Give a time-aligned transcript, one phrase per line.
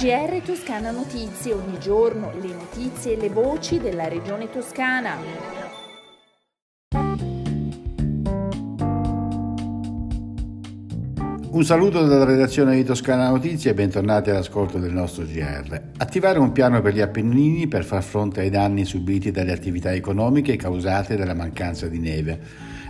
[0.00, 5.14] GR Toscana Notizie, ogni giorno le notizie e le voci della regione toscana.
[11.50, 15.90] Un saluto dalla redazione di Toscana Notizie e bentornati all'ascolto del nostro GR.
[15.98, 20.56] Attivare un piano per gli Appennini per far fronte ai danni subiti dalle attività economiche
[20.56, 22.40] causate dalla mancanza di neve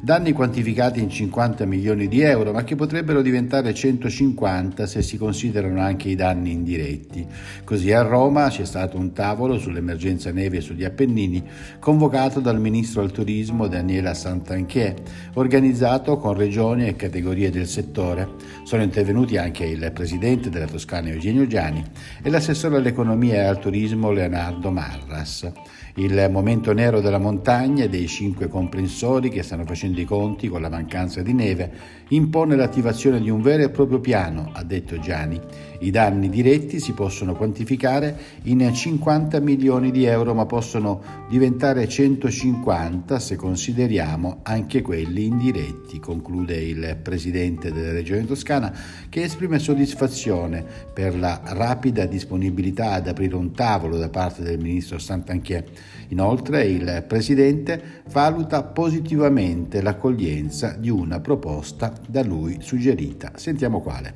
[0.00, 5.80] danni quantificati in 50 milioni di euro, ma che potrebbero diventare 150 se si considerano
[5.80, 7.26] anche i danni indiretti.
[7.64, 11.42] Così a Roma c'è stato un tavolo sull'emergenza neve sugli Appennini,
[11.78, 14.94] convocato dal ministro al turismo Daniela Santanchè,
[15.34, 18.28] organizzato con regioni e categorie del settore.
[18.64, 21.84] Sono intervenuti anche il presidente della Toscana Eugenio Giani
[22.22, 25.50] e l'assessore all'economia e al turismo Leonardo Marras.
[25.94, 30.60] Il momento nero della montagna e dei cinque comprensori che stanno facendo i conti con
[30.60, 35.40] la mancanza di neve impone l'attivazione di un vero e proprio piano, ha detto Gianni.
[35.80, 43.18] I danni diretti si possono quantificare in 50 milioni di euro, ma possono diventare 150
[43.18, 48.74] se consideriamo anche quelli indiretti, conclude il presidente della Regione Toscana,
[49.08, 54.98] che esprime soddisfazione per la rapida disponibilità ad aprire un tavolo da parte del ministro
[54.98, 55.64] Santanchè.
[56.08, 63.32] Inoltre il presidente valuta positivamente l'accoglienza di una proposta da lui suggerita.
[63.36, 64.14] Sentiamo quale.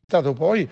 [0.00, 0.68] È stato poi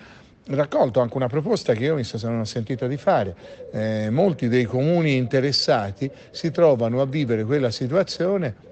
[0.47, 3.35] raccolto anche una proposta che io mi sono sentito di fare.
[3.71, 8.65] Eh, molti dei comuni interessati si trovano a vivere quella situazione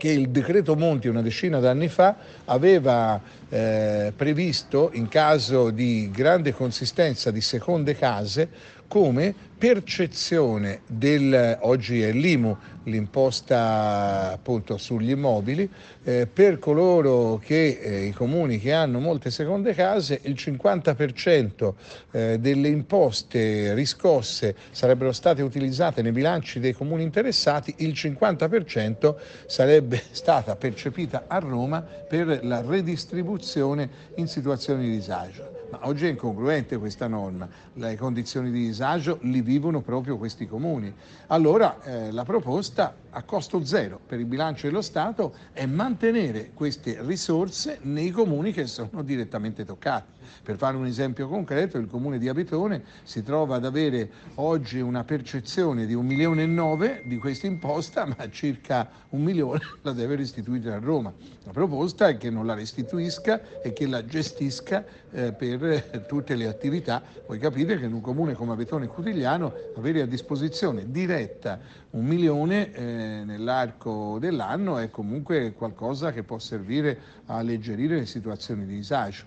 [0.00, 6.54] che il decreto Monti una decina d'anni fa aveva eh, previsto in caso di grande
[6.54, 8.48] consistenza di seconde case
[8.90, 15.70] come percezione del, oggi è l'IMU, l'imposta appunto sugli immobili,
[16.02, 21.74] eh, per coloro che, eh, i comuni che hanno molte seconde case, il 50%
[22.10, 29.14] eh, delle imposte riscosse sarebbero state utilizzate nei bilanci dei comuni interessati, il 50%
[29.46, 35.49] sarebbe stata percepita a Roma per la redistribuzione in situazioni di disagio.
[35.70, 40.92] Ma oggi è incongruente questa norma, le condizioni di disagio li vivono proprio questi comuni.
[41.28, 46.98] Allora eh, la proposta a costo zero per il bilancio dello Stato è mantenere queste
[47.02, 50.18] risorse nei comuni che sono direttamente toccati.
[50.42, 55.04] Per fare un esempio concreto, il comune di Abetone si trova ad avere oggi una
[55.04, 60.16] percezione di un milione e nove di questa imposta, ma circa un milione la deve
[60.16, 61.12] restituire a Roma.
[61.44, 66.46] La proposta è che non la restituisca e che la gestisca eh, per tutte le
[66.46, 67.02] attività.
[67.26, 71.58] Voi capite che in un comune come Abetone Cutigliano avere a disposizione diretta
[71.90, 78.66] un milione eh, nell'arco dell'anno è comunque qualcosa che può servire a alleggerire le situazioni
[78.66, 79.24] di disagio.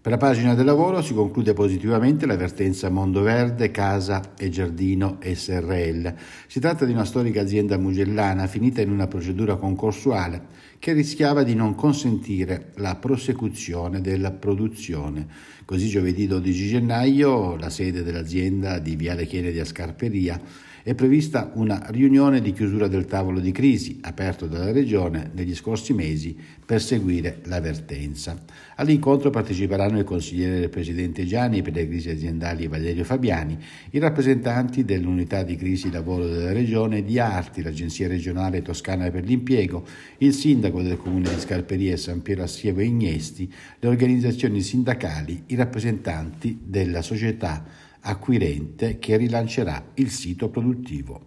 [0.00, 6.14] Per la pagina del lavoro si conclude positivamente l'avvertenza Mondo Verde, Casa e Giardino SRL.
[6.46, 10.46] Si tratta di una storica azienda mugellana finita in una procedura concorsuale
[10.78, 15.26] che rischiava di non consentire la prosecuzione della produzione.
[15.64, 20.40] Così giovedì 12 gennaio la sede dell'azienda di Viale Kennedy a Scarperia
[20.88, 25.92] è prevista una riunione di chiusura del tavolo di crisi aperto dalla Regione negli scorsi
[25.92, 26.34] mesi
[26.64, 28.42] per seguire l'avvertenza.
[28.76, 33.58] All'incontro parteciperanno il consigliere del Presidente Gianni per le crisi aziendali Valerio Fabiani,
[33.90, 39.84] i rappresentanti dell'unità di crisi lavoro della Regione, di Arti, l'Agenzia regionale toscana per l'impiego,
[40.18, 45.54] il sindaco del comune di Scarperia San Piero Assievo e Ignesti, le organizzazioni sindacali, i
[45.54, 51.26] rappresentanti della società acquirente che rilancerà il sito produttivo.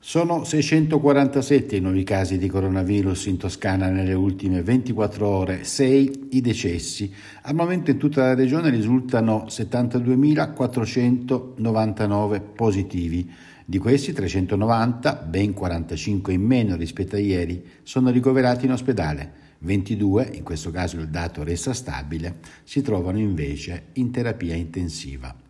[0.00, 6.40] Sono 647 i nuovi casi di coronavirus in Toscana nelle ultime 24 ore, 6 i
[6.40, 7.12] decessi.
[7.42, 13.28] Al momento in tutta la regione risultano 72.499 positivi.
[13.64, 19.46] Di questi 390, ben 45 in meno rispetto a ieri, sono ricoverati in ospedale.
[19.58, 25.46] 22, in questo caso il dato resta stabile, si trovano invece in terapia intensiva.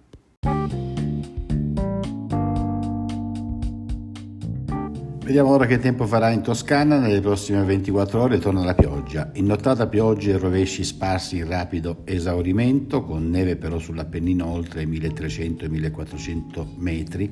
[5.29, 6.99] Vediamo ora che tempo farà in Toscana.
[6.99, 9.29] Nelle prossime 24 ore torna la pioggia.
[9.35, 14.87] In nottata piogge e rovesci sparsi in rapido esaurimento, con neve però sull'Appennino oltre i
[14.87, 17.31] 1300-1400 metri,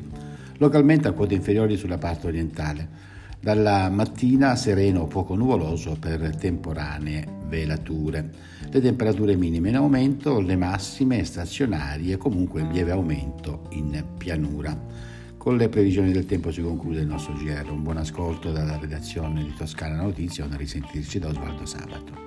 [0.59, 2.89] localmente a quote inferiori sulla parte orientale.
[3.47, 8.29] Dalla mattina sereno poco nuvoloso per temporanee velature.
[8.69, 14.77] Le temperature minime in aumento, le massime stazionarie, comunque in lieve aumento in pianura.
[15.37, 17.71] Con le previsioni del tempo si conclude il nostro GR.
[17.71, 22.25] Un buon ascolto dalla redazione di Toscana Notizia, un risentirci da Osvaldo Sabato.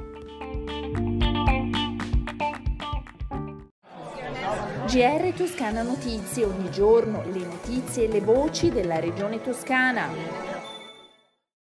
[4.87, 10.58] GR Toscana Notizie, ogni giorno le notizie e le voci della regione toscana.